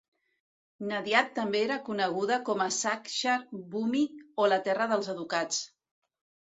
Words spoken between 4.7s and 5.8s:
Terra dels educats.